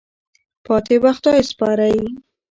[0.65, 1.97] پاتې په خدای سپارئ.